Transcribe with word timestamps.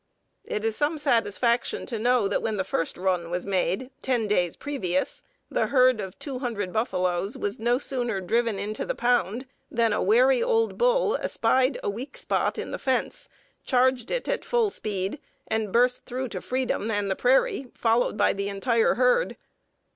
It 0.45 0.65
is 0.65 0.75
some 0.75 0.97
satisfaction 0.97 1.85
to 1.85 1.99
know 1.99 2.27
that 2.27 2.41
when 2.41 2.57
the 2.57 2.63
first 2.63 2.97
"run" 2.97 3.29
was 3.29 3.45
made, 3.45 3.91
ten 4.01 4.27
days 4.27 4.55
previous, 4.55 5.21
the 5.51 5.67
herd 5.67 6.01
of 6.01 6.17
two 6.17 6.39
hundred 6.39 6.73
buffaloes 6.73 7.37
was 7.37 7.59
no 7.59 7.77
sooner 7.77 8.19
driven 8.19 8.57
into 8.57 8.83
the 8.83 8.95
pound 8.95 9.45
than 9.69 9.93
a 9.93 10.01
wary 10.01 10.41
old 10.41 10.75
bull 10.75 11.17
espied 11.17 11.77
a 11.83 11.89
weak 11.91 12.17
spot 12.17 12.57
in 12.57 12.71
the 12.71 12.79
fence, 12.79 13.29
charged 13.63 14.09
it 14.09 14.27
at 14.27 14.43
full 14.43 14.71
speed, 14.71 15.19
and 15.47 15.71
burst 15.71 16.07
through 16.07 16.29
to 16.29 16.41
freedom 16.41 16.89
and 16.89 17.11
the 17.11 17.15
prairie, 17.15 17.67
followed 17.75 18.17
by 18.17 18.33
the 18.33 18.49
entire 18.49 18.95
herd. 18.95 19.37